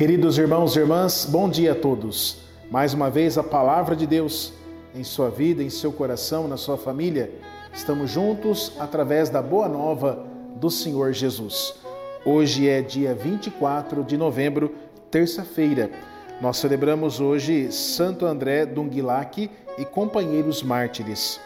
[0.00, 2.38] Queridos irmãos e irmãs, bom dia a todos.
[2.70, 4.50] Mais uma vez a palavra de Deus
[4.94, 7.30] em sua vida, em seu coração, na sua família.
[7.70, 10.24] Estamos juntos através da boa nova
[10.56, 11.74] do Senhor Jesus.
[12.24, 14.74] Hoje é dia 24 de novembro,
[15.10, 15.90] terça-feira.
[16.40, 21.38] Nós celebramos hoje Santo André Dunguilac e companheiros mártires.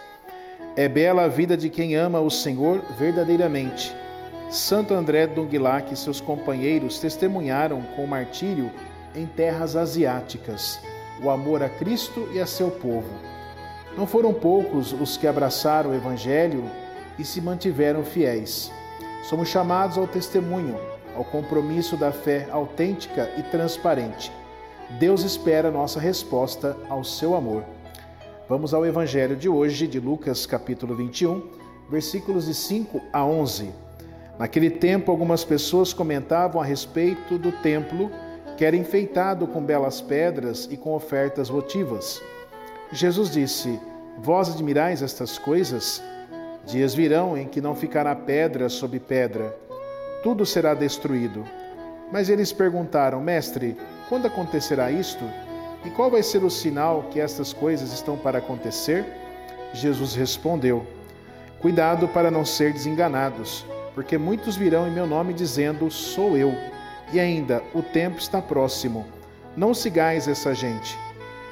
[0.76, 3.92] É bela a vida de quem ama o Senhor verdadeiramente
[4.54, 8.70] Santo André Donglac e seus companheiros testemunharam com martírio
[9.12, 10.78] em terras asiáticas
[11.20, 13.10] o amor a Cristo e a seu povo.
[13.96, 16.70] Não foram poucos os que abraçaram o Evangelho
[17.18, 18.70] e se mantiveram fiéis.
[19.28, 20.78] Somos chamados ao testemunho,
[21.16, 24.30] ao compromisso da fé autêntica e transparente.
[25.00, 27.64] Deus espera nossa resposta ao seu amor.
[28.48, 31.42] Vamos ao Evangelho de hoje, de Lucas, capítulo 21,
[31.90, 33.83] versículos de 5 a 11.
[34.38, 38.10] Naquele tempo, algumas pessoas comentavam a respeito do templo,
[38.56, 42.20] que era enfeitado com belas pedras e com ofertas votivas.
[42.90, 43.80] Jesus disse:
[44.18, 46.02] Vós admirais estas coisas?
[46.66, 49.54] Dias virão em que não ficará pedra sobre pedra,
[50.22, 51.44] tudo será destruído.
[52.10, 53.76] Mas eles perguntaram: Mestre,
[54.08, 55.24] quando acontecerá isto?
[55.84, 59.04] E qual vai ser o sinal que estas coisas estão para acontecer?
[59.72, 60.84] Jesus respondeu:
[61.60, 66.52] Cuidado para não ser desenganados porque muitos virão em meu nome dizendo: Sou eu.
[67.12, 69.06] E ainda, o tempo está próximo.
[69.56, 70.98] Não sigais essa gente.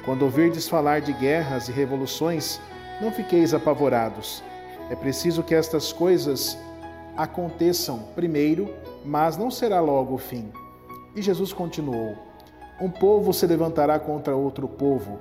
[0.03, 2.59] Quando ouvirdes falar de guerras e revoluções,
[2.99, 4.43] não fiqueis apavorados.
[4.89, 6.57] É preciso que estas coisas
[7.15, 8.73] aconteçam primeiro,
[9.05, 10.51] mas não será logo o fim.
[11.15, 12.17] E Jesus continuou:
[12.81, 15.19] Um povo se levantará contra outro povo,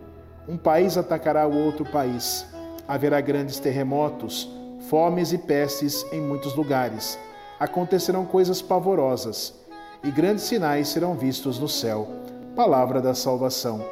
[0.49, 2.45] um país atacará o outro país.
[2.89, 4.51] Haverá grandes terremotos
[4.89, 7.19] fomes e pestes em muitos lugares.
[7.59, 9.55] Acontecerão coisas pavorosas
[10.03, 12.09] e grandes sinais serão vistos no céu.
[12.57, 13.85] Palavra da salvação.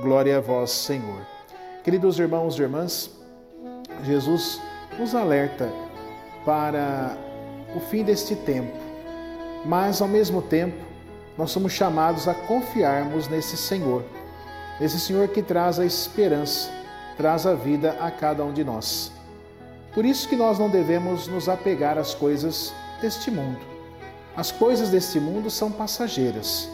[0.00, 1.26] Glória a vós, Senhor.
[1.84, 3.10] Queridos irmãos e irmãs,
[4.04, 4.60] Jesus
[4.98, 5.70] nos alerta
[6.44, 7.16] para
[7.74, 8.76] o fim deste tempo,
[9.64, 10.84] mas ao mesmo tempo
[11.36, 14.04] nós somos chamados a confiarmos nesse Senhor,
[14.80, 16.70] nesse Senhor que traz a esperança,
[17.16, 19.17] traz a vida a cada um de nós.
[19.98, 22.72] Por isso que nós não devemos nos apegar às coisas
[23.02, 23.58] deste mundo.
[24.36, 26.68] As coisas deste mundo são passageiras.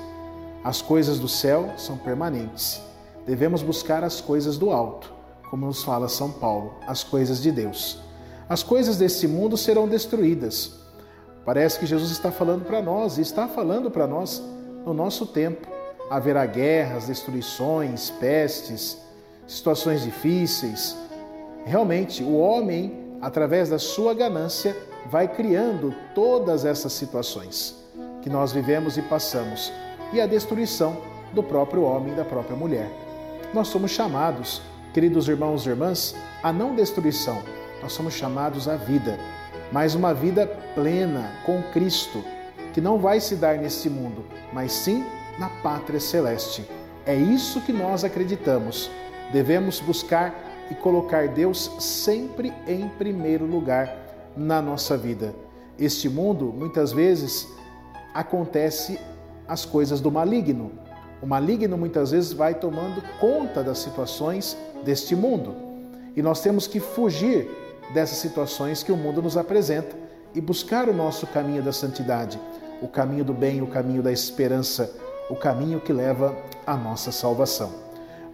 [0.62, 2.82] As coisas do céu são permanentes.
[3.26, 5.10] Devemos buscar as coisas do alto,
[5.48, 7.98] como nos fala São Paulo, as coisas de Deus.
[8.46, 10.72] As coisas deste mundo serão destruídas.
[11.46, 14.42] Parece que Jesus está falando para nós e está falando para nós
[14.84, 15.66] no nosso tempo.
[16.10, 18.98] Haverá guerras, destruições, pestes,
[19.46, 20.94] situações difíceis.
[21.64, 24.76] Realmente, o homem através da sua ganância,
[25.06, 27.74] vai criando todas essas situações
[28.20, 29.72] que nós vivemos e passamos
[30.12, 30.98] e a destruição
[31.32, 32.90] do próprio homem e da própria mulher.
[33.54, 34.60] Nós somos chamados,
[34.92, 37.42] queridos irmãos e irmãs, a não destruição,
[37.80, 39.18] nós somos chamados à vida,
[39.72, 42.22] mas uma vida plena com Cristo,
[42.74, 45.02] que não vai se dar neste mundo, mas sim
[45.38, 46.68] na pátria celeste.
[47.06, 48.90] É isso que nós acreditamos.
[49.32, 55.34] Devemos buscar e colocar Deus sempre em primeiro lugar na nossa vida.
[55.78, 57.48] Este mundo, muitas vezes,
[58.12, 58.98] acontece
[59.46, 60.72] as coisas do maligno.
[61.20, 65.54] O maligno muitas vezes vai tomando conta das situações deste mundo.
[66.16, 67.48] E nós temos que fugir
[67.92, 69.96] dessas situações que o mundo nos apresenta
[70.34, 72.40] e buscar o nosso caminho da santidade,
[72.80, 74.90] o caminho do bem, o caminho da esperança,
[75.30, 76.36] o caminho que leva
[76.66, 77.72] à nossa salvação.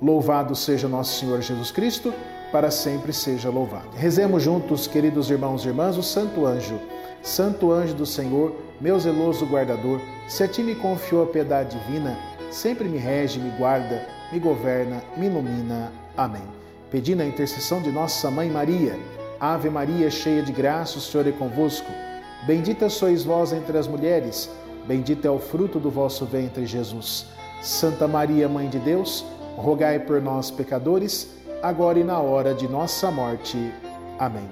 [0.00, 2.14] Louvado seja nosso Senhor Jesus Cristo,
[2.50, 3.90] para sempre seja louvado.
[3.94, 6.80] Rezemos juntos, queridos irmãos e irmãs, o Santo Anjo.
[7.22, 12.18] Santo Anjo do Senhor, meu zeloso guardador, se a ti me confiou a piedade divina,
[12.50, 15.92] sempre me rege, me guarda, me governa, me ilumina.
[16.16, 16.42] Amém.
[16.90, 18.98] Pedindo a intercessão de nossa Mãe Maria,
[19.38, 21.90] Ave Maria, cheia de graça, o Senhor é convosco.
[22.46, 24.50] Bendita sois vós entre as mulheres,
[24.86, 27.26] bendito é o fruto do vosso ventre, Jesus.
[27.60, 29.26] Santa Maria, Mãe de Deus,
[29.60, 31.28] rogai por nós, pecadores,
[31.62, 33.56] agora e na hora de nossa morte.
[34.18, 34.48] Amém.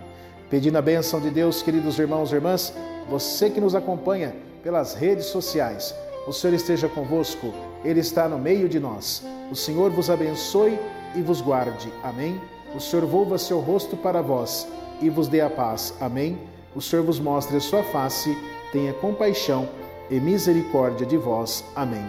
[0.51, 2.73] Pedindo a bênção de Deus, queridos irmãos e irmãs,
[3.09, 5.95] você que nos acompanha pelas redes sociais,
[6.27, 7.53] o Senhor esteja convosco,
[7.85, 9.25] Ele está no meio de nós.
[9.51, 10.79] O Senhor vos abençoe
[11.15, 11.93] e vos guarde.
[12.03, 12.41] Amém.
[12.75, 14.69] O Senhor volva seu rosto para vós
[15.01, 15.95] e vos dê a paz.
[16.01, 16.39] Amém.
[16.75, 18.37] O Senhor vos mostre a sua face,
[18.73, 19.69] tenha compaixão
[20.11, 21.65] e misericórdia de vós.
[21.75, 22.05] Amém.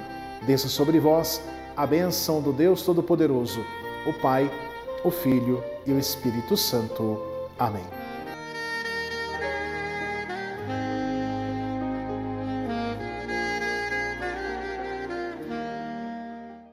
[0.45, 1.41] Desça sobre vós
[1.79, 3.65] a benção do Deus Todo-Poderoso,
[4.05, 4.51] o Pai,
[5.01, 7.17] o Filho e o Espírito Santo.
[7.57, 8.08] Amém.